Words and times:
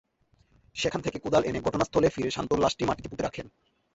সেখান 0.75 0.99
থেকে 1.01 1.17
কোদাল 1.19 1.43
এনে 1.43 1.59
ঘটনাস্থলে 1.61 2.07
ফিরে 2.09 2.29
শান্তর 2.31 2.57
লাশটি 2.59 2.83
মাটিতে 2.85 3.09
পুঁতে 3.09 3.23
রাখেন। 3.23 3.47